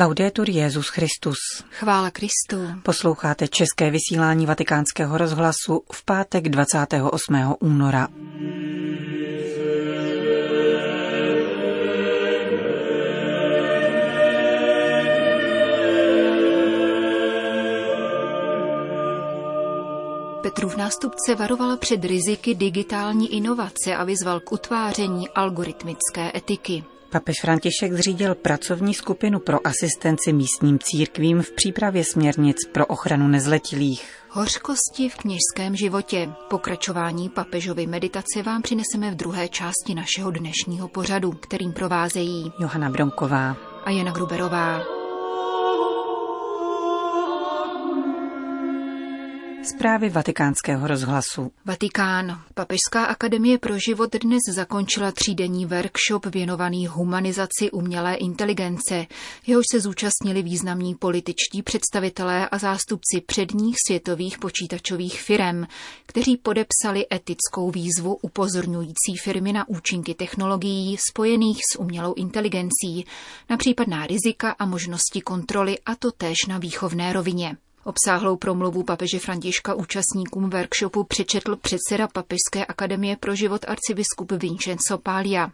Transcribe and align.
Laudetur 0.00 0.50
Jezus 0.50 0.88
Christus. 0.88 1.38
Chvála 1.70 2.10
Kristu. 2.10 2.80
Posloucháte 2.82 3.48
české 3.48 3.90
vysílání 3.90 4.46
Vatikánského 4.46 5.18
rozhlasu 5.18 5.82
v 5.92 6.04
pátek 6.04 6.48
28. 6.48 7.56
února. 7.60 8.08
Petrův 20.42 20.76
nástupce 20.76 21.34
varoval 21.34 21.76
před 21.76 22.04
riziky 22.04 22.54
digitální 22.54 23.36
inovace 23.36 23.96
a 23.96 24.04
vyzval 24.04 24.40
k 24.40 24.52
utváření 24.52 25.28
algoritmické 25.28 26.32
etiky. 26.34 26.84
Papež 27.10 27.40
František 27.40 27.92
zřídil 27.92 28.34
pracovní 28.34 28.94
skupinu 28.94 29.38
pro 29.40 29.66
asistenci 29.66 30.32
místním 30.32 30.78
církvím 30.78 31.42
v 31.42 31.50
přípravě 31.50 32.04
směrnic 32.04 32.56
pro 32.72 32.86
ochranu 32.86 33.28
nezletilých. 33.28 34.10
Hořkosti 34.30 35.08
v 35.08 35.16
kněžském 35.16 35.76
životě. 35.76 36.30
Pokračování 36.50 37.28
papežovy 37.28 37.86
meditace 37.86 38.42
vám 38.42 38.62
přineseme 38.62 39.10
v 39.10 39.14
druhé 39.14 39.48
části 39.48 39.94
našeho 39.94 40.30
dnešního 40.30 40.88
pořadu, 40.88 41.32
kterým 41.32 41.72
provázejí 41.72 42.52
Johana 42.60 42.90
Bronková 42.90 43.56
a 43.84 43.90
Jana 43.90 44.12
Gruberová. 44.12 44.97
Zprávy 49.68 50.10
vatikánského 50.10 50.86
rozhlasu. 50.86 51.52
Vatikán. 51.64 52.42
Papežská 52.54 53.04
akademie 53.04 53.58
pro 53.58 53.78
život 53.78 54.16
dnes 54.16 54.40
zakončila 54.52 55.12
třídenní 55.12 55.66
workshop 55.66 56.26
věnovaný 56.26 56.86
humanizaci 56.86 57.70
umělé 57.72 58.14
inteligence. 58.14 59.06
Jehož 59.46 59.64
se 59.72 59.80
zúčastnili 59.80 60.42
významní 60.42 60.94
političtí 60.94 61.62
představitelé 61.62 62.48
a 62.48 62.58
zástupci 62.58 63.20
předních 63.26 63.76
světových 63.86 64.38
počítačových 64.38 65.22
firm, 65.22 65.66
kteří 66.06 66.36
podepsali 66.36 67.06
etickou 67.12 67.70
výzvu 67.70 68.14
upozorňující 68.22 69.16
firmy 69.22 69.52
na 69.52 69.68
účinky 69.68 70.14
technologií 70.14 70.96
spojených 71.10 71.60
s 71.72 71.78
umělou 71.78 72.14
inteligencí, 72.14 73.06
na 73.50 73.56
případná 73.56 74.06
rizika 74.06 74.50
a 74.58 74.66
možnosti 74.66 75.20
kontroly 75.20 75.78
a 75.86 75.94
to 75.94 76.12
též 76.12 76.36
na 76.48 76.58
výchovné 76.58 77.12
rovině. 77.12 77.56
Obsáhlou 77.84 78.36
promluvu 78.36 78.82
papeže 78.82 79.18
Františka 79.18 79.74
účastníkům 79.74 80.50
workshopu 80.50 81.04
přečetl 81.04 81.56
předseda 81.56 82.08
Papežské 82.08 82.66
akademie 82.68 83.16
pro 83.16 83.34
život 83.34 83.64
arcibiskup 83.68 84.32
Vincenzo 84.32 84.98
Pália. 84.98 85.50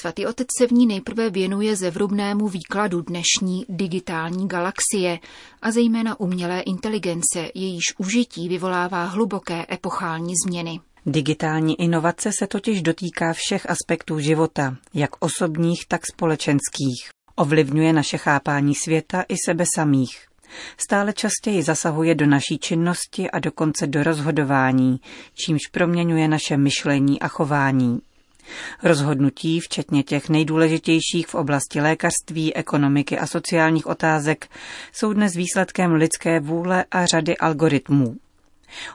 Svatý 0.00 0.26
otec 0.26 0.46
se 0.58 0.66
v 0.66 0.70
ní 0.70 0.86
nejprve 0.86 1.30
věnuje 1.30 1.76
zevrubnému 1.76 2.48
výkladu 2.48 3.00
dnešní 3.00 3.64
digitální 3.68 4.48
galaxie 4.48 5.18
a 5.62 5.70
zejména 5.70 6.20
umělé 6.20 6.60
inteligence, 6.60 7.48
jejíž 7.54 7.84
užití 7.98 8.48
vyvolává 8.48 9.04
hluboké 9.04 9.66
epochální 9.72 10.32
změny. 10.46 10.80
Digitální 11.06 11.80
inovace 11.80 12.30
se 12.38 12.46
totiž 12.46 12.82
dotýká 12.82 13.32
všech 13.32 13.70
aspektů 13.70 14.18
života, 14.18 14.76
jak 14.94 15.10
osobních, 15.20 15.86
tak 15.88 16.06
společenských. 16.06 17.08
Ovlivňuje 17.36 17.92
naše 17.92 18.18
chápání 18.18 18.74
světa 18.74 19.24
i 19.28 19.34
sebe 19.46 19.64
samých. 19.74 20.26
Stále 20.76 21.12
častěji 21.12 21.62
zasahuje 21.62 22.14
do 22.14 22.26
naší 22.26 22.58
činnosti 22.58 23.30
a 23.30 23.38
dokonce 23.38 23.86
do 23.86 24.02
rozhodování, 24.02 25.00
čímž 25.34 25.60
proměňuje 25.72 26.28
naše 26.28 26.56
myšlení 26.56 27.20
a 27.20 27.28
chování. 27.28 28.00
Rozhodnutí, 28.82 29.60
včetně 29.60 30.02
těch 30.02 30.28
nejdůležitějších 30.28 31.26
v 31.26 31.34
oblasti 31.34 31.80
lékařství, 31.80 32.54
ekonomiky 32.54 33.18
a 33.18 33.26
sociálních 33.26 33.86
otázek, 33.86 34.48
jsou 34.92 35.12
dnes 35.12 35.34
výsledkem 35.34 35.92
lidské 35.92 36.40
vůle 36.40 36.84
a 36.90 37.06
řady 37.06 37.36
algoritmů. 37.36 38.16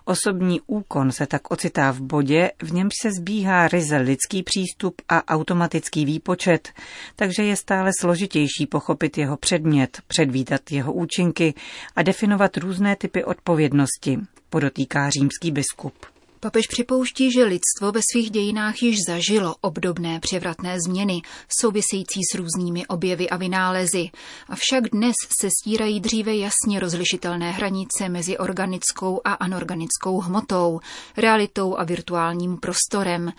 Osobní 0.05 0.61
úkon 0.67 1.11
se 1.11 1.27
tak 1.27 1.51
ocitá 1.51 1.91
v 1.91 2.01
bodě, 2.01 2.51
v 2.61 2.73
němž 2.73 2.93
se 3.01 3.11
zbíhá 3.11 3.67
ryze 3.67 3.97
lidský 3.97 4.43
přístup 4.43 5.01
a 5.09 5.27
automatický 5.27 6.05
výpočet, 6.05 6.69
takže 7.15 7.43
je 7.43 7.55
stále 7.55 7.91
složitější 7.99 8.65
pochopit 8.71 9.17
jeho 9.17 9.37
předmět, 9.37 10.01
předvídat 10.07 10.71
jeho 10.71 10.93
účinky 10.93 11.53
a 11.95 12.03
definovat 12.03 12.57
různé 12.57 12.95
typy 12.95 13.23
odpovědnosti, 13.23 14.19
podotýká 14.49 15.09
římský 15.09 15.51
biskup. 15.51 16.18
Papež 16.41 16.67
připouští, 16.67 17.31
že 17.31 17.43
lidstvo 17.43 17.91
ve 17.91 18.01
svých 18.11 18.31
dějinách 18.31 18.83
již 18.83 18.97
zažilo 19.07 19.55
obdobné 19.61 20.19
převratné 20.19 20.77
změny, 20.87 21.21
související 21.59 22.19
s 22.31 22.35
různými 22.35 22.87
objevy 22.87 23.29
a 23.29 23.37
vynálezy. 23.37 24.09
Avšak 24.49 24.89
dnes 24.89 25.15
se 25.39 25.49
stírají 25.61 25.99
dříve 25.99 26.35
jasně 26.35 26.79
rozlišitelné 26.79 27.51
hranice 27.51 28.09
mezi 28.09 28.37
organickou 28.37 29.21
a 29.23 29.33
anorganickou 29.33 30.19
hmotou, 30.19 30.79
realitou 31.17 31.77
a 31.77 31.83
virtuálním 31.83 32.57
prostorem, 32.57 33.33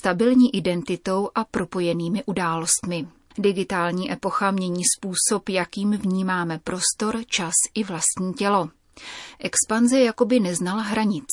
stabilní 0.00 0.56
identitou 0.56 1.30
a 1.34 1.44
propojenými 1.44 2.22
událostmi. 2.26 3.06
Digitální 3.38 4.12
epocha 4.12 4.50
mění 4.50 4.82
způsob, 4.98 5.48
jakým 5.48 5.90
vnímáme 5.90 6.60
prostor, 6.64 7.22
čas 7.26 7.52
i 7.74 7.84
vlastní 7.84 8.34
tělo. 8.38 8.68
Expanze 9.38 10.00
jakoby 10.00 10.40
neznala 10.40 10.82
hranic, 10.82 11.26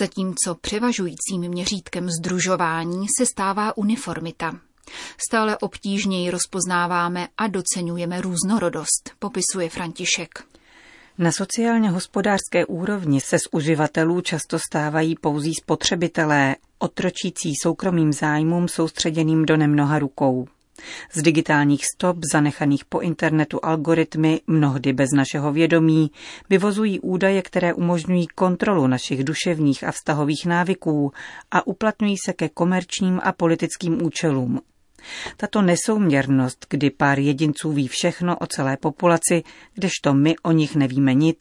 zatímco 0.00 0.54
převažujícím 0.60 1.40
měřítkem 1.40 2.10
združování 2.10 3.06
se 3.18 3.26
stává 3.26 3.76
uniformita. 3.76 4.60
Stále 5.28 5.58
obtížněji 5.58 6.30
rozpoznáváme 6.30 7.28
a 7.38 7.46
docenujeme 7.46 8.20
různorodost, 8.20 9.10
popisuje 9.18 9.68
František. 9.70 10.44
Na 11.18 11.32
sociálně 11.32 11.90
hospodářské 11.90 12.66
úrovni 12.66 13.20
se 13.20 13.38
z 13.38 13.42
uživatelů 13.52 14.20
často 14.20 14.58
stávají 14.58 15.16
pouzí 15.20 15.54
spotřebitelé, 15.54 16.56
otročící 16.78 17.52
soukromým 17.62 18.12
zájmům 18.12 18.68
soustředěným 18.68 19.46
do 19.46 19.56
nemnoha 19.56 19.98
rukou. 19.98 20.48
Z 21.12 21.22
digitálních 21.22 21.86
stop 21.86 22.16
zanechaných 22.32 22.84
po 22.84 23.00
internetu 23.00 23.58
algoritmy, 23.62 24.40
mnohdy 24.46 24.92
bez 24.92 25.10
našeho 25.10 25.52
vědomí, 25.52 26.10
vyvozují 26.50 27.00
údaje, 27.00 27.42
které 27.42 27.74
umožňují 27.74 28.26
kontrolu 28.26 28.86
našich 28.86 29.24
duševních 29.24 29.84
a 29.84 29.92
vztahových 29.92 30.46
návyků 30.46 31.12
a 31.50 31.66
uplatňují 31.66 32.16
se 32.26 32.32
ke 32.32 32.48
komerčním 32.48 33.20
a 33.22 33.32
politickým 33.32 34.02
účelům. 34.02 34.60
Tato 35.36 35.62
nesouměrnost, 35.62 36.66
kdy 36.70 36.90
pár 36.90 37.18
jedinců 37.18 37.72
ví 37.72 37.88
všechno 37.88 38.38
o 38.38 38.46
celé 38.46 38.76
populaci, 38.76 39.42
kdežto 39.74 40.14
my 40.14 40.36
o 40.42 40.52
nich 40.52 40.76
nevíme 40.76 41.14
nic, 41.14 41.38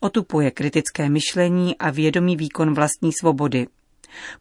otupuje 0.00 0.50
kritické 0.50 1.08
myšlení 1.08 1.78
a 1.78 1.90
vědomý 1.90 2.36
výkon 2.36 2.74
vlastní 2.74 3.12
svobody– 3.12 3.66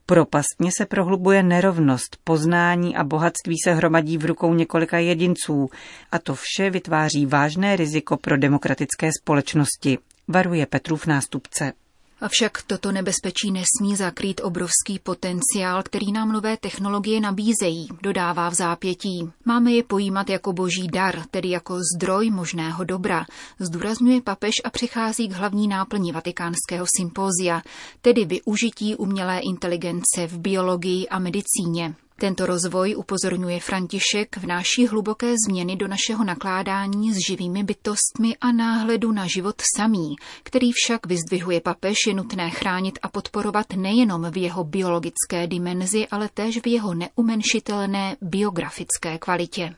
Propastně 0.06 0.72
se 0.78 0.86
prohlubuje 0.86 1.44
nerovnost, 1.44 2.18
poznání 2.24 2.96
a 2.96 3.04
bohatství 3.04 3.56
se 3.64 3.74
hromadí 3.74 4.18
v 4.18 4.26
rukou 4.26 4.54
několika 4.54 4.98
jedinců 4.98 5.70
a 6.12 6.20
to 6.20 6.36
vše 6.36 6.70
vytváří 6.70 7.26
vážné 7.26 7.76
riziko 7.76 8.18
pro 8.18 8.38
demokratické 8.38 9.10
společnosti, 9.22 9.98
varuje 10.28 10.66
Petrův 10.66 11.08
nástupce. 11.08 11.74
Avšak 12.22 12.62
toto 12.68 12.92
nebezpečí 12.92 13.52
nesmí 13.52 13.96
zakrýt 13.96 14.42
obrovský 14.44 15.00
potenciál, 15.04 15.84
který 15.84 16.12
nám 16.12 16.32
nové 16.32 16.58
technologie 16.58 17.20
nabízejí, 17.20 17.88
dodává 18.02 18.50
v 18.50 18.54
zápětí. 18.54 19.32
Máme 19.46 19.72
je 19.72 19.84
pojímat 19.84 20.30
jako 20.30 20.54
boží 20.54 20.88
dar, 20.88 21.24
tedy 21.32 21.50
jako 21.50 21.78
zdroj 21.96 22.30
možného 22.30 22.84
dobra, 22.84 23.26
zdůrazňuje 23.60 24.22
papež 24.22 24.54
a 24.64 24.70
přichází 24.70 25.28
k 25.28 25.32
hlavní 25.32 25.68
náplni 25.68 26.12
vatikánského 26.12 26.86
sympózia, 26.98 27.62
tedy 28.02 28.26
využití 28.26 28.96
umělé 28.96 29.40
inteligence 29.40 30.28
v 30.28 30.40
biologii 30.40 31.08
a 31.08 31.20
medicíně. 31.20 31.96
Tento 32.22 32.46
rozvoj, 32.46 33.02
upozorňuje 33.02 33.60
František, 33.60 34.38
vnáší 34.38 34.88
hluboké 34.88 35.34
změny 35.48 35.76
do 35.76 35.88
našeho 35.88 36.24
nakládání 36.24 37.14
s 37.14 37.18
živými 37.28 37.64
bytostmi 37.64 38.38
a 38.42 38.52
náhledu 38.52 39.12
na 39.12 39.28
život 39.28 39.56
samý, 39.78 40.16
který 40.44 40.72
však 40.72 41.06
vyzdvihuje 41.06 41.62
papež 41.62 41.98
je 42.08 42.14
nutné 42.14 42.50
chránit 42.50 43.00
a 43.02 43.10
podporovat 43.10 43.66
nejenom 43.76 44.32
v 44.32 44.38
jeho 44.38 44.64
biologické 44.64 45.48
dimenzi, 45.48 46.08
ale 46.08 46.30
též 46.34 46.62
v 46.62 46.68
jeho 46.68 46.94
neumenšitelné 46.94 48.16
biografické 48.22 49.18
kvalitě. 49.18 49.76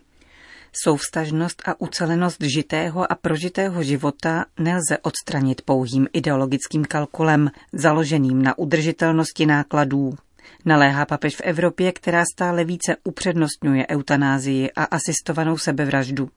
Souvstažnost 0.83 1.61
a 1.65 1.81
ucelenost 1.81 2.43
žitého 2.43 3.11
a 3.11 3.15
prožitého 3.15 3.83
života 3.83 4.45
nelze 4.59 4.97
odstranit 5.01 5.61
pouhým 5.61 6.07
ideologickým 6.13 6.85
kalkulem, 6.85 7.51
založeným 7.73 8.41
na 8.41 8.57
udržitelnosti 8.57 9.45
nákladů, 9.45 10.13
Naléhá 10.65 11.05
papež 11.05 11.35
v 11.35 11.41
Evropě, 11.41 11.91
která 11.91 12.23
stále 12.33 12.63
více 12.63 12.95
upřednostňuje 13.03 13.85
eutanázii 13.89 14.71
a 14.75 14.83
asistovanou 14.83 15.57
sebevraždu. 15.57 16.29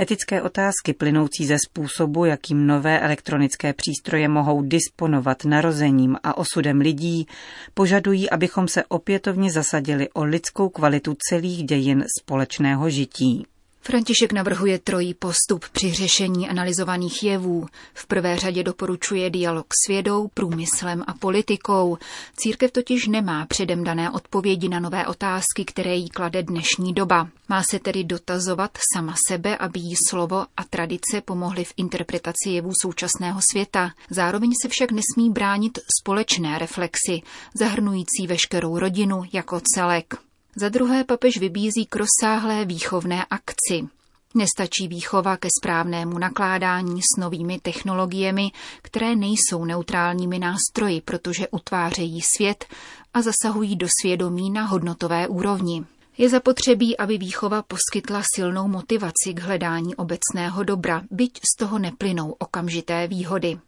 Etické 0.00 0.42
otázky 0.42 0.92
plynoucí 0.92 1.46
ze 1.46 1.56
způsobu, 1.58 2.24
jakým 2.24 2.66
nové 2.66 3.00
elektronické 3.00 3.72
přístroje 3.72 4.28
mohou 4.28 4.62
disponovat 4.62 5.44
narozením 5.44 6.16
a 6.22 6.38
osudem 6.38 6.80
lidí, 6.80 7.26
požadují, 7.74 8.30
abychom 8.30 8.68
se 8.68 8.84
opětovně 8.84 9.50
zasadili 9.50 10.08
o 10.08 10.24
lidskou 10.24 10.68
kvalitu 10.68 11.16
celých 11.28 11.64
dějin 11.64 12.04
společného 12.20 12.90
žití. 12.90 13.46
František 13.90 14.32
navrhuje 14.32 14.78
trojí 14.78 15.14
postup 15.14 15.64
při 15.72 15.92
řešení 15.92 16.48
analyzovaných 16.48 17.22
jevů. 17.22 17.66
V 17.94 18.06
prvé 18.06 18.36
řadě 18.36 18.62
doporučuje 18.62 19.30
dialog 19.30 19.66
s 19.66 19.88
vědou, 19.88 20.28
průmyslem 20.34 21.04
a 21.06 21.14
politikou. 21.14 21.98
Církev 22.36 22.70
totiž 22.72 23.06
nemá 23.06 23.46
předem 23.46 23.84
dané 23.84 24.10
odpovědi 24.10 24.68
na 24.68 24.80
nové 24.80 25.06
otázky, 25.06 25.64
které 25.64 25.94
jí 25.94 26.08
klade 26.08 26.42
dnešní 26.42 26.94
doba. 26.94 27.28
Má 27.48 27.62
se 27.70 27.78
tedy 27.78 28.04
dotazovat 28.04 28.78
sama 28.94 29.14
sebe, 29.28 29.56
aby 29.56 29.80
jí 29.80 29.94
slovo 30.08 30.46
a 30.56 30.64
tradice 30.70 31.20
pomohly 31.24 31.64
v 31.64 31.74
interpretaci 31.76 32.50
jevů 32.50 32.70
současného 32.82 33.40
světa. 33.52 33.90
Zároveň 34.10 34.52
se 34.62 34.68
však 34.68 34.90
nesmí 34.90 35.30
bránit 35.30 35.78
společné 36.00 36.58
reflexy, 36.58 37.22
zahrnující 37.54 38.26
veškerou 38.26 38.78
rodinu 38.78 39.22
jako 39.32 39.60
celek. 39.74 40.27
Za 40.60 40.68
druhé 40.68 41.04
papež 41.04 41.38
vybízí 41.38 41.86
k 41.86 41.96
rozsáhlé 41.96 42.64
výchovné 42.64 43.24
akci. 43.30 43.88
Nestačí 44.34 44.88
výchova 44.88 45.36
ke 45.36 45.48
správnému 45.60 46.18
nakládání 46.18 47.00
s 47.02 47.20
novými 47.20 47.58
technologiemi, 47.58 48.50
které 48.82 49.16
nejsou 49.16 49.64
neutrálními 49.64 50.38
nástroji, 50.38 51.00
protože 51.00 51.48
utvářejí 51.48 52.20
svět 52.36 52.64
a 53.14 53.22
zasahují 53.22 53.76
do 53.76 53.86
svědomí 54.00 54.50
na 54.50 54.64
hodnotové 54.64 55.28
úrovni. 55.28 55.84
Je 56.18 56.28
zapotřebí, 56.28 56.96
aby 56.96 57.18
výchova 57.18 57.62
poskytla 57.62 58.22
silnou 58.34 58.68
motivaci 58.68 59.34
k 59.34 59.40
hledání 59.40 59.96
obecného 59.96 60.62
dobra, 60.62 61.02
byť 61.10 61.40
z 61.54 61.56
toho 61.58 61.78
neplynou 61.78 62.34
okamžité 62.38 63.06
výhody. 63.06 63.58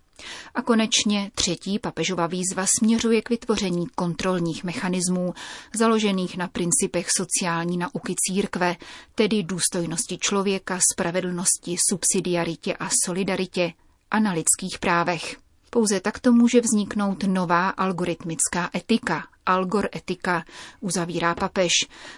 A 0.55 0.63
konečně 0.63 1.31
třetí 1.35 1.79
papežova 1.79 2.27
výzva 2.27 2.67
směřuje 2.79 3.23
k 3.23 3.31
vytvoření 3.31 3.87
kontrolních 3.95 4.65
mechanismů 4.65 5.35
založených 5.75 6.37
na 6.37 6.49
principech 6.49 7.07
sociální 7.17 7.79
nauky 7.79 8.15
církve, 8.19 8.77
tedy 9.15 9.43
důstojnosti 9.43 10.19
člověka, 10.19 10.79
spravedlnosti, 10.93 11.77
subsidiaritě 11.89 12.75
a 12.77 12.89
solidaritě 13.05 13.73
a 14.11 14.21
na 14.21 14.33
lidských 14.33 14.79
právech. 14.81 15.37
Pouze 15.71 16.01
takto 16.01 16.33
může 16.33 16.61
vzniknout 16.61 17.25
nová 17.25 17.69
algoritmická 17.69 18.71
etika, 18.75 19.23
algor 19.47 19.89
etika, 19.97 20.45
uzavírá 20.81 21.35
papež, 21.35 21.73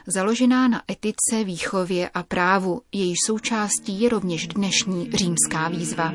založená 0.06 0.68
na 0.68 0.82
etice, 0.90 1.44
výchově 1.44 2.08
a 2.08 2.22
právu, 2.22 2.82
jejíž 2.92 3.18
součástí 3.26 4.00
je 4.00 4.08
rovněž 4.08 4.46
dnešní 4.46 5.10
římská 5.12 5.68
výzva. 5.68 6.12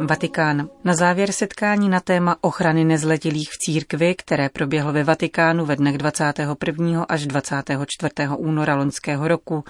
Vatikán. 0.00 0.68
Na 0.84 0.94
závěr 0.94 1.32
setkání 1.32 1.88
na 1.88 2.00
téma 2.00 2.36
ochrany 2.40 2.84
nezletilých 2.84 3.48
v 3.50 3.58
církvi, 3.58 4.14
které 4.14 4.48
proběhlo 4.48 4.92
ve 4.92 5.04
Vatikánu 5.04 5.64
ve 5.64 5.76
dnech 5.76 5.98
21. 5.98 7.02
až 7.08 7.26
24. 7.26 8.12
února 8.36 8.74
loňského 8.74 9.28
roku, 9.28 9.64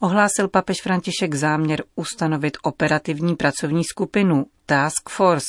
ohlásil 0.00 0.48
papež 0.48 0.82
František 0.82 1.34
záměr 1.34 1.84
ustanovit 1.94 2.56
operativní 2.62 3.36
pracovní 3.36 3.84
skupinu 3.84 4.46
Task 4.66 5.08
Force. 5.08 5.46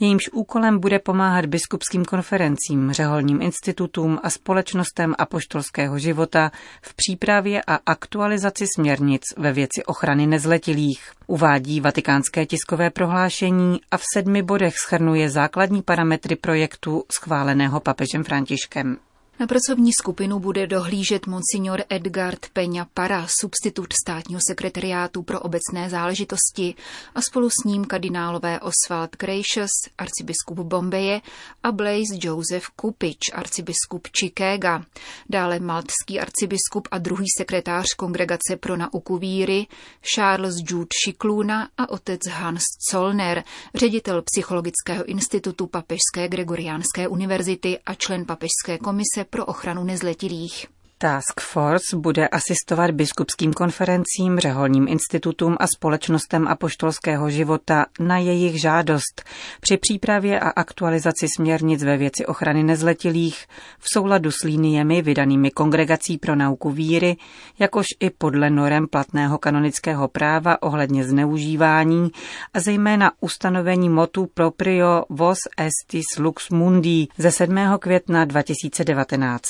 Jejímž 0.00 0.28
úkolem 0.32 0.78
bude 0.78 0.98
pomáhat 0.98 1.46
biskupským 1.46 2.04
konferencím, 2.04 2.92
řeholním 2.92 3.42
institutům 3.42 4.18
a 4.22 4.30
společnostem 4.30 5.14
apoštolského 5.18 5.98
života 5.98 6.50
v 6.82 6.94
přípravě 6.94 7.62
a 7.66 7.78
aktualizaci 7.86 8.64
směrnic 8.76 9.22
ve 9.36 9.52
věci 9.52 9.84
ochrany 9.86 10.26
nezletilých. 10.26 11.12
Uvádí 11.26 11.80
vatikánské 11.80 12.46
tiskové 12.46 12.90
prohlášení 12.90 13.80
a 13.90 13.96
v 13.96 14.02
sedmi 14.14 14.42
bodech 14.42 14.74
schrnuje 14.86 15.30
základní 15.30 15.82
parametry 15.82 16.36
projektu 16.36 17.04
schváleného 17.12 17.80
papežem 17.80 18.24
Františkem. 18.24 18.96
Na 19.38 19.46
pracovní 19.46 19.90
skupinu 19.92 20.38
bude 20.38 20.66
dohlížet 20.66 21.26
monsignor 21.26 21.82
Edgard 21.88 22.46
Peňa 22.52 22.86
Para, 22.94 23.26
substitut 23.40 23.92
státního 23.92 24.40
sekretariátu 24.48 25.22
pro 25.22 25.40
obecné 25.40 25.90
záležitosti 25.90 26.74
a 27.14 27.22
spolu 27.22 27.50
s 27.50 27.64
ním 27.64 27.84
kardinálové 27.84 28.60
Oswald 28.60 29.16
Gracious, 29.16 29.70
arcibiskup 29.98 30.58
Bombeje 30.58 31.20
a 31.62 31.72
Blaise 31.72 32.14
Joseph 32.20 32.66
Kupič, 32.76 33.18
arcibiskup 33.32 34.08
Chicaga. 34.18 34.84
Dále 35.28 35.60
maltský 35.60 36.20
arcibiskup 36.20 36.88
a 36.90 36.98
druhý 36.98 37.26
sekretář 37.38 37.86
Kongregace 37.96 38.56
pro 38.60 38.76
nauku 38.76 39.18
víry 39.18 39.66
Charles 40.14 40.54
Jude 40.68 40.96
Šikluna 41.04 41.68
a 41.78 41.90
otec 41.90 42.20
Hans 42.26 42.62
Zollner, 42.90 43.44
ředitel 43.74 44.22
Psychologického 44.22 45.04
institutu 45.04 45.66
Papežské 45.66 46.28
Gregoriánské 46.28 47.08
univerzity 47.08 47.78
a 47.86 47.94
člen 47.94 48.24
Papežské 48.24 48.78
komise 48.78 49.25
pro 49.26 49.44
ochranu 49.44 49.84
nezletilých. 49.84 50.66
Task 50.98 51.40
Force 51.40 51.96
bude 51.96 52.28
asistovat 52.28 52.90
biskupským 52.90 53.52
konferencím, 53.52 54.38
řeholním 54.38 54.88
institutům 54.88 55.56
a 55.60 55.66
společnostem 55.66 56.48
apoštolského 56.48 57.30
života 57.30 57.86
na 58.00 58.18
jejich 58.18 58.60
žádost 58.60 59.24
při 59.60 59.76
přípravě 59.76 60.40
a 60.40 60.48
aktualizaci 60.48 61.26
směrnic 61.36 61.82
ve 61.82 61.96
věci 61.96 62.26
ochrany 62.26 62.62
nezletilých 62.62 63.46
v 63.78 63.86
souladu 63.92 64.30
s 64.30 64.42
líniemi 64.44 65.02
vydanými 65.02 65.50
Kongregací 65.50 66.18
pro 66.18 66.36
nauku 66.36 66.70
víry, 66.70 67.16
jakož 67.58 67.86
i 68.00 68.10
podle 68.10 68.50
norem 68.50 68.86
platného 68.86 69.38
kanonického 69.38 70.08
práva 70.08 70.62
ohledně 70.62 71.04
zneužívání 71.04 72.10
a 72.54 72.60
zejména 72.60 73.12
ustanovení 73.20 73.88
motu 73.88 74.26
proprio 74.34 75.04
vos 75.08 75.38
estis 75.58 76.18
lux 76.18 76.50
mundi 76.50 77.08
ze 77.18 77.32
7. 77.32 77.56
května 77.80 78.24
2019. 78.24 79.46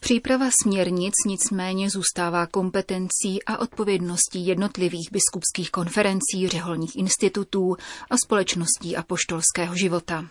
Příprava 0.00 0.46
směrnic 0.62 1.14
nicméně 1.26 1.90
zůstává 1.90 2.46
kompetencí 2.46 3.42
a 3.46 3.58
odpovědností 3.58 4.46
jednotlivých 4.46 5.08
biskupských 5.12 5.70
konferencí, 5.70 6.48
řeholních 6.48 6.96
institutů 6.96 7.76
a 8.10 8.16
společností 8.24 8.96
a 8.96 9.02
poštolského 9.02 9.76
života. 9.76 10.28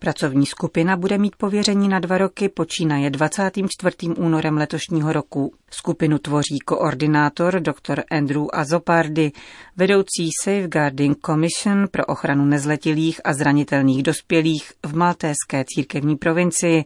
Pracovní 0.00 0.46
skupina 0.46 0.96
bude 0.96 1.18
mít 1.18 1.36
pověření 1.36 1.88
na 1.88 1.98
dva 1.98 2.18
roky, 2.18 2.48
počínaje 2.48 3.10
24. 3.10 3.96
únorem 4.16 4.56
letošního 4.56 5.12
roku. 5.12 5.52
Skupinu 5.70 6.18
tvoří 6.18 6.58
koordinátor 6.64 7.60
dr. 7.60 8.02
Andrew 8.10 8.46
Azopardy, 8.52 9.32
vedoucí 9.76 10.30
Safeguarding 10.42 11.18
Commission 11.26 11.88
pro 11.90 12.06
ochranu 12.06 12.44
nezletilých 12.44 13.20
a 13.24 13.32
zranitelných 13.32 14.02
dospělých 14.02 14.72
v 14.86 14.96
Maltéské 14.96 15.64
církevní 15.66 16.16
provincii 16.16 16.84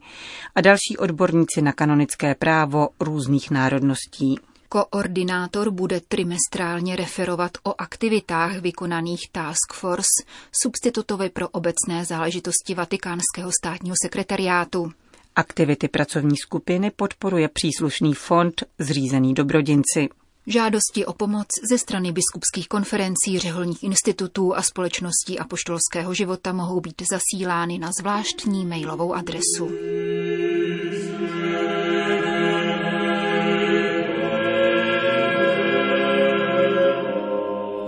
a 0.55 0.61
další 0.61 0.97
odborníci 0.99 1.62
na 1.62 1.73
kanonické 1.73 2.35
právo 2.35 2.88
různých 3.00 3.50
národností. 3.50 4.38
Koordinátor 4.75 5.71
bude 5.71 6.00
trimestrálně 6.00 6.97
referovat 6.97 7.50
o 7.62 7.75
aktivitách 7.78 8.59
vykonaných 8.59 9.21
Task 9.33 9.73
Force, 9.73 10.25
substitutovi 10.62 11.31
pro 11.31 11.49
obecné 11.49 12.04
záležitosti 12.04 12.75
Vatikánského 12.75 13.50
státního 13.62 13.97
sekretariátu. 14.04 14.93
Aktivity 15.37 15.88
pracovní 15.88 16.37
skupiny 16.37 16.90
podporuje 16.90 17.49
příslušný 17.49 18.14
fond 18.14 18.62
zřízený 18.78 19.35
dobrodinci. 19.35 20.09
Žádosti 20.47 21.07
o 21.07 21.12
pomoc 21.12 21.47
ze 21.71 21.78
strany 21.78 22.12
biskupských 22.12 22.69
konferencí, 22.69 23.38
řeholních 23.38 23.83
institutů 23.83 24.57
a 24.57 24.62
společností 24.62 25.38
apoštolského 25.38 26.14
života 26.14 26.52
mohou 26.52 26.81
být 26.81 27.02
zasílány 27.11 27.78
na 27.78 27.90
zvláštní 28.00 28.66
mailovou 28.66 29.14
adresu. 29.14 29.71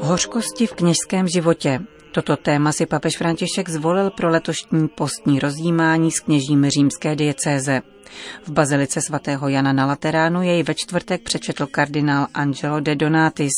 Hořkosti 0.06 0.66
v 0.66 0.72
kněžském 0.72 1.28
životě. 1.28 1.80
Toto 2.12 2.36
téma 2.36 2.72
si 2.72 2.86
papež 2.86 3.16
František 3.16 3.68
zvolil 3.68 4.10
pro 4.10 4.28
letošní 4.28 4.88
postní 4.88 5.38
rozjímání 5.38 6.10
s 6.10 6.20
kněžím 6.20 6.68
římské 6.68 7.16
diecéze. 7.16 7.82
V 8.42 8.50
bazilice 8.50 9.00
svatého 9.00 9.48
Jana 9.48 9.72
na 9.72 9.86
Lateránu 9.86 10.42
jej 10.42 10.62
ve 10.62 10.74
čtvrtek 10.74 11.22
přečetl 11.22 11.66
kardinál 11.66 12.26
Angelo 12.34 12.80
de 12.80 12.94
Donatis. 12.94 13.52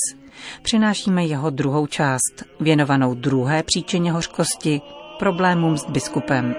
Přinášíme 0.63 1.25
jeho 1.25 1.51
druhou 1.51 1.87
část, 1.87 2.45
věnovanou 2.61 3.15
druhé 3.15 3.63
příčině 3.63 4.13
hořkosti, 4.13 4.81
problémům 5.19 5.77
s 5.77 5.85
biskupem. 5.85 6.55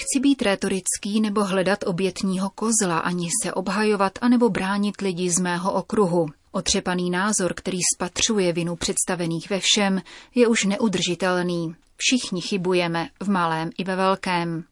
Nechci 0.00 0.20
být 0.20 0.42
rétorický 0.42 1.20
nebo 1.20 1.44
hledat 1.44 1.78
obětního 1.86 2.50
kozla, 2.50 2.98
ani 2.98 3.28
se 3.42 3.52
obhajovat 3.52 4.12
anebo 4.20 4.48
bránit 4.48 5.00
lidi 5.00 5.30
z 5.30 5.38
mého 5.38 5.72
okruhu. 5.72 6.26
Otřepaný 6.52 7.10
názor, 7.10 7.54
který 7.54 7.78
spatřuje 7.96 8.52
vinu 8.52 8.76
představených 8.76 9.50
ve 9.50 9.60
všem, 9.60 10.02
je 10.34 10.48
už 10.48 10.64
neudržitelný. 10.64 11.74
Všichni 11.96 12.40
chybujeme, 12.40 13.08
v 13.20 13.28
malém 13.28 13.70
i 13.78 13.84
ve 13.84 13.96
velkém. 13.96 14.64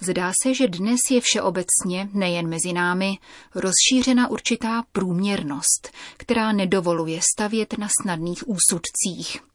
Zdá 0.00 0.32
se, 0.42 0.54
že 0.54 0.68
dnes 0.68 1.00
je 1.10 1.20
všeobecně, 1.20 2.08
nejen 2.12 2.48
mezi 2.48 2.72
námi, 2.72 3.18
rozšířena 3.54 4.30
určitá 4.30 4.84
průměrnost, 4.92 5.90
která 6.16 6.52
nedovoluje 6.52 7.20
stavět 7.34 7.78
na 7.78 7.88
snadných 8.02 8.48
úsudcích. 8.48 9.48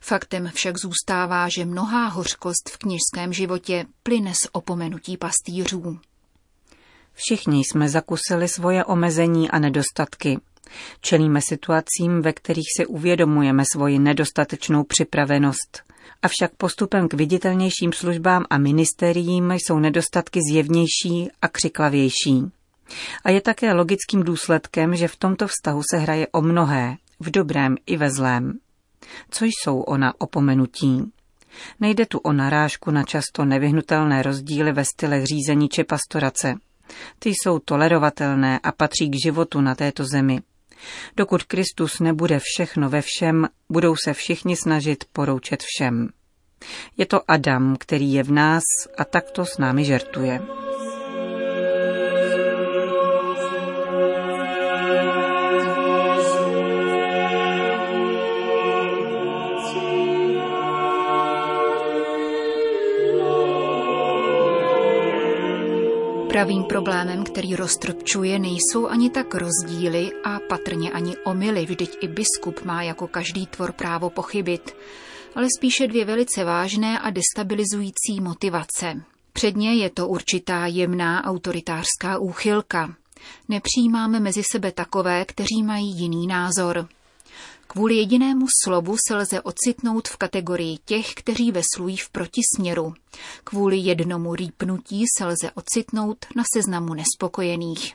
Faktem 0.00 0.50
však 0.54 0.78
zůstává, 0.78 1.48
že 1.48 1.64
mnohá 1.64 2.06
hořkost 2.06 2.70
v 2.70 2.78
kněžském 2.78 3.32
životě 3.32 3.86
plyne 4.02 4.32
z 4.34 4.48
opomenutí 4.52 5.16
pastýřů. 5.16 5.98
Všichni 7.12 7.60
jsme 7.64 7.88
zakusili 7.88 8.48
svoje 8.48 8.84
omezení 8.84 9.50
a 9.50 9.58
nedostatky. 9.58 10.38
Čelíme 11.00 11.40
situacím, 11.42 12.22
ve 12.22 12.32
kterých 12.32 12.66
si 12.76 12.86
uvědomujeme 12.86 13.64
svoji 13.72 13.98
nedostatečnou 13.98 14.84
připravenost. 14.84 15.82
Avšak 16.22 16.50
postupem 16.56 17.08
k 17.08 17.14
viditelnějším 17.14 17.92
službám 17.92 18.44
a 18.50 18.58
ministeriím 18.58 19.52
jsou 19.52 19.78
nedostatky 19.78 20.40
zjevnější 20.50 21.30
a 21.42 21.48
křiklavější. 21.48 22.44
A 23.24 23.30
je 23.30 23.40
také 23.40 23.72
logickým 23.72 24.22
důsledkem, 24.22 24.96
že 24.96 25.08
v 25.08 25.16
tomto 25.16 25.46
vztahu 25.46 25.82
se 25.90 25.98
hraje 25.98 26.26
o 26.26 26.42
mnohé, 26.42 26.96
v 27.20 27.30
dobrém 27.30 27.76
i 27.86 27.96
ve 27.96 28.10
zlém. 28.10 28.58
Co 29.30 29.44
jsou 29.44 29.80
ona 29.80 30.14
opomenutí? 30.18 31.12
Nejde 31.80 32.06
tu 32.06 32.18
o 32.18 32.32
narážku 32.32 32.90
na 32.90 33.02
často 33.02 33.44
nevyhnutelné 33.44 34.22
rozdíly 34.22 34.72
ve 34.72 34.84
stylech 34.84 35.24
řízení 35.24 35.68
či 35.68 35.84
pastorace. 35.84 36.54
Ty 37.18 37.28
jsou 37.30 37.58
tolerovatelné 37.58 38.60
a 38.62 38.72
patří 38.72 39.10
k 39.10 39.22
životu 39.24 39.60
na 39.60 39.74
této 39.74 40.04
zemi. 40.04 40.40
Dokud 41.16 41.42
Kristus 41.42 42.00
nebude 42.00 42.38
všechno 42.42 42.90
ve 42.90 43.02
všem, 43.02 43.48
budou 43.68 43.96
se 44.04 44.12
všichni 44.12 44.56
snažit 44.56 45.04
poroučet 45.12 45.62
všem. 45.62 46.08
Je 46.96 47.06
to 47.06 47.30
Adam, 47.30 47.76
který 47.78 48.12
je 48.12 48.22
v 48.22 48.32
nás 48.32 48.62
a 48.98 49.04
takto 49.04 49.44
s 49.44 49.58
námi 49.58 49.84
žertuje. 49.84 50.40
Pravým 66.40 66.64
problémem, 66.64 67.24
který 67.24 67.56
roztrpčuje, 67.56 68.38
nejsou 68.38 68.86
ani 68.88 69.10
tak 69.10 69.34
rozdíly 69.34 70.10
a 70.24 70.40
patrně 70.48 70.90
ani 70.90 71.16
omily, 71.16 71.66
vždyť 71.66 71.96
i 72.00 72.08
biskup 72.08 72.64
má 72.64 72.82
jako 72.82 73.08
každý 73.08 73.46
tvor 73.46 73.72
právo 73.72 74.10
pochybit, 74.10 74.76
ale 75.34 75.46
spíše 75.58 75.86
dvě 75.86 76.04
velice 76.04 76.44
vážné 76.44 76.98
a 76.98 77.10
destabilizující 77.10 78.20
motivace. 78.20 79.02
Předně 79.32 79.74
je 79.74 79.90
to 79.90 80.08
určitá 80.08 80.66
jemná 80.66 81.24
autoritářská 81.24 82.18
úchylka. 82.18 82.94
Nepřijímáme 83.48 84.20
mezi 84.20 84.42
sebe 84.52 84.72
takové, 84.72 85.24
kteří 85.24 85.62
mají 85.62 85.90
jiný 85.98 86.26
názor. 86.26 86.88
Kvůli 87.72 87.94
jedinému 87.94 88.46
slovu 88.64 88.96
se 89.08 89.16
lze 89.16 89.40
ocitnout 89.40 90.08
v 90.08 90.16
kategorii 90.16 90.78
těch, 90.84 91.14
kteří 91.14 91.52
veslují 91.52 91.96
v 91.96 92.10
protisměru. 92.10 92.94
Kvůli 93.44 93.76
jednomu 93.76 94.34
rýpnutí 94.34 95.04
se 95.18 95.24
lze 95.24 95.50
ocitnout 95.50 96.26
na 96.36 96.44
seznamu 96.54 96.94
nespokojených. 96.94 97.94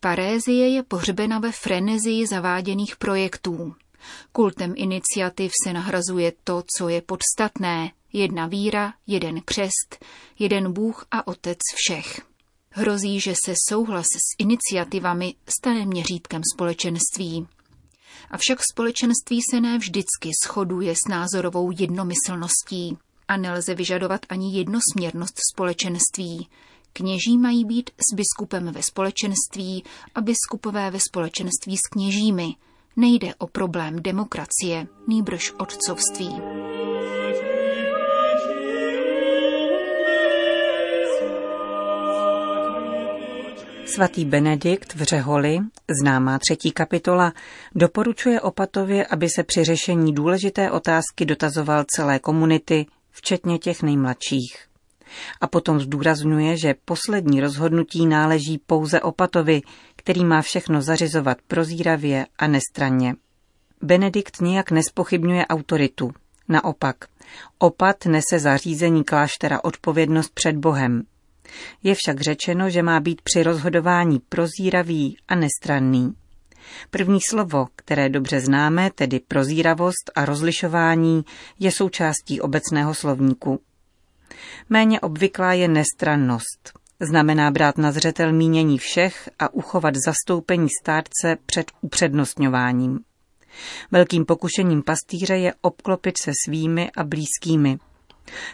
Parézie 0.00 0.68
je 0.68 0.82
pohřbena 0.82 1.38
ve 1.38 1.52
frenezii 1.52 2.26
zaváděných 2.26 2.96
projektů. 2.96 3.74
Kultem 4.32 4.74
iniciativ 4.76 5.52
se 5.64 5.72
nahrazuje 5.72 6.32
to, 6.44 6.62
co 6.78 6.88
je 6.88 7.02
podstatné. 7.02 7.92
Jedna 8.12 8.46
víra, 8.46 8.94
jeden 9.06 9.40
křest, 9.40 10.04
jeden 10.38 10.72
Bůh 10.72 11.06
a 11.10 11.26
Otec 11.26 11.58
všech. 11.74 12.20
Hrozí, 12.70 13.20
že 13.20 13.34
se 13.44 13.54
souhlas 13.68 14.06
s 14.06 14.36
iniciativami 14.38 15.34
stane 15.46 15.86
měřítkem 15.86 16.42
společenství. 16.54 17.46
Avšak 18.30 18.58
společenství 18.72 19.40
se 19.50 19.60
ne 19.60 19.78
vždycky 19.78 20.30
shoduje 20.46 20.94
s 20.94 21.08
názorovou 21.10 21.70
jednomyslností 21.78 22.98
a 23.28 23.36
nelze 23.36 23.74
vyžadovat 23.74 24.20
ani 24.28 24.58
jednosměrnost 24.58 25.34
společenství. 25.52 26.48
Kněží 26.92 27.38
mají 27.38 27.64
být 27.64 27.90
s 27.90 28.14
biskupem 28.14 28.72
ve 28.72 28.82
společenství 28.82 29.84
a 30.14 30.20
biskupové 30.20 30.90
ve 30.90 31.00
společenství 31.00 31.76
s 31.76 31.88
kněžími. 31.92 32.54
Nejde 32.96 33.34
o 33.34 33.46
problém 33.46 34.02
demokracie, 34.02 34.86
nýbrž 35.06 35.52
otcovství. 35.58 36.30
Svatý 43.94 44.24
Benedikt 44.24 44.94
v 44.94 45.02
Řeholi, 45.02 45.58
známá 46.00 46.38
třetí 46.38 46.72
kapitola, 46.72 47.32
doporučuje 47.74 48.40
opatově, 48.40 49.06
aby 49.06 49.28
se 49.28 49.42
při 49.42 49.64
řešení 49.64 50.14
důležité 50.14 50.70
otázky 50.70 51.24
dotazoval 51.24 51.84
celé 51.96 52.18
komunity, 52.18 52.86
včetně 53.10 53.58
těch 53.58 53.82
nejmladších. 53.82 54.56
A 55.40 55.46
potom 55.46 55.80
zdůrazňuje, 55.80 56.56
že 56.56 56.74
poslední 56.84 57.40
rozhodnutí 57.40 58.06
náleží 58.06 58.58
pouze 58.66 59.00
opatovi, 59.00 59.62
který 59.96 60.24
má 60.24 60.42
všechno 60.42 60.82
zařizovat 60.82 61.38
prozíravě 61.46 62.26
a 62.38 62.46
nestranně. 62.46 63.14
Benedikt 63.82 64.40
nijak 64.40 64.70
nespochybňuje 64.70 65.46
autoritu. 65.46 66.12
Naopak, 66.48 66.96
opat 67.58 68.06
nese 68.06 68.38
za 68.38 68.56
řízení 68.56 69.04
kláštera 69.04 69.64
odpovědnost 69.64 70.30
před 70.34 70.56
Bohem. 70.56 71.02
Je 71.82 71.94
však 71.94 72.20
řečeno, 72.20 72.70
že 72.70 72.82
má 72.82 73.00
být 73.00 73.22
při 73.22 73.42
rozhodování 73.42 74.20
prozíravý 74.28 75.16
a 75.28 75.34
nestranný. 75.34 76.14
První 76.90 77.18
slovo, 77.30 77.66
které 77.76 78.08
dobře 78.08 78.40
známe, 78.40 78.90
tedy 78.94 79.20
prozíravost 79.20 80.10
a 80.14 80.24
rozlišování, 80.24 81.24
je 81.58 81.72
součástí 81.72 82.40
obecného 82.40 82.94
slovníku. 82.94 83.60
Méně 84.68 85.00
obvyklá 85.00 85.52
je 85.52 85.68
nestrannost. 85.68 86.72
Znamená 87.00 87.50
brát 87.50 87.78
na 87.78 87.92
zřetel 87.92 88.32
mínění 88.32 88.78
všech 88.78 89.30
a 89.38 89.54
uchovat 89.54 89.94
zastoupení 90.06 90.68
stárce 90.82 91.36
před 91.46 91.72
upřednostňováním. 91.80 93.00
Velkým 93.90 94.24
pokušením 94.24 94.82
pastýře 94.82 95.36
je 95.36 95.54
obklopit 95.60 96.18
se 96.18 96.32
svými 96.46 96.90
a 96.96 97.04
blízkými– 97.04 97.78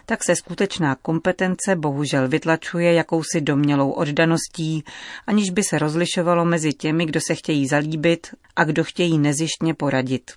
tak 0.05 0.23
se 0.23 0.35
skutečná 0.35 0.95
kompetence 0.95 1.75
bohužel 1.75 2.27
vytlačuje 2.27 2.93
jakousi 2.93 3.41
domělou 3.41 3.91
oddaností, 3.91 4.83
aniž 5.27 5.49
by 5.49 5.63
se 5.63 5.79
rozlišovalo 5.79 6.45
mezi 6.45 6.73
těmi, 6.73 7.05
kdo 7.05 7.19
se 7.27 7.35
chtějí 7.35 7.67
zalíbit 7.67 8.27
a 8.55 8.63
kdo 8.63 8.83
chtějí 8.83 9.17
nezištně 9.17 9.73
poradit. 9.73 10.31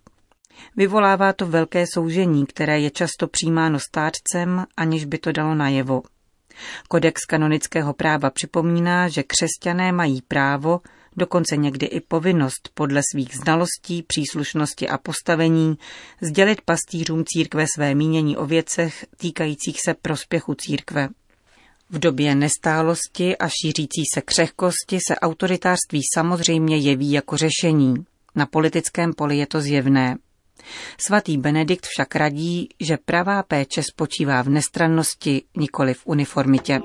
Vyvolává 0.77 1.33
to 1.33 1.47
velké 1.47 1.85
soužení, 1.95 2.47
které 2.47 2.81
je 2.81 2.91
často 2.91 3.29
přijímáno 3.29 3.79
stárcem, 3.81 4.65
aniž 4.77 5.05
by 5.05 5.19
to 5.19 5.33
dalo 5.33 5.55
najevo. 5.55 6.03
Kodex 6.89 7.25
kanonického 7.25 7.93
práva 7.93 8.31
připomíná, 8.31 9.09
že 9.09 9.23
křesťané 9.23 9.93
mají 9.93 10.23
právo, 10.23 10.81
dokonce 11.17 11.57
někdy 11.57 11.87
i 11.87 12.01
povinnost 12.01 12.71
podle 12.75 13.01
svých 13.13 13.37
znalostí, 13.37 14.03
příslušnosti 14.03 14.89
a 14.89 14.99
postavení 14.99 15.79
sdělit 16.21 16.61
pastýřům 16.61 17.25
církve 17.27 17.67
své 17.75 17.95
mínění 17.95 18.37
o 18.37 18.47
věcech 18.47 19.07
týkajících 19.17 19.77
se 19.85 19.95
prospěchu 19.95 20.55
církve. 20.55 21.09
V 21.91 21.99
době 21.99 22.35
nestálosti 22.35 23.37
a 23.37 23.49
šířící 23.49 24.03
se 24.15 24.21
křehkosti 24.21 24.99
se 25.09 25.17
autoritářství 25.17 26.01
samozřejmě 26.15 26.77
jeví 26.77 27.13
jako 27.13 27.37
řešení. 27.37 27.95
Na 28.35 28.47
politickém 28.47 29.13
poli 29.13 29.39
je 29.39 29.47
to 29.47 29.61
zjevné. 29.61 30.17
Svatý 31.07 31.39
Benedikt 31.39 31.87
však 31.87 32.17
radí, 32.17 32.69
že 32.81 32.97
pravá 33.05 33.43
péče 33.43 33.83
spočívá 33.83 34.43
v 34.43 34.49
nestrannosti, 34.49 35.43
nikoli 35.57 35.95
v 35.95 36.07
uniformitě. 36.07 36.81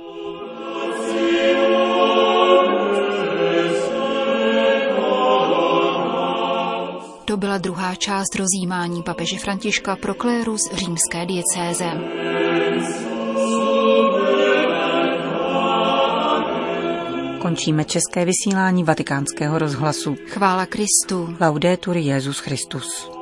Byla 7.57 7.73
druhá 7.73 7.95
část 7.95 8.35
rozjímání 8.35 9.03
papeže 9.03 9.37
Františka 9.37 9.95
pro 9.95 10.13
klérus 10.13 10.61
římské 10.73 11.25
diecéze. 11.25 11.85
Končíme 17.41 17.83
české 17.83 18.25
vysílání 18.25 18.83
vatikánského 18.83 19.59
rozhlasu. 19.59 20.15
Chvála 20.27 20.65
Kristu. 20.65 21.35
Laudetur 21.41 21.97
Jezus 21.97 22.39
Christus. 22.39 23.16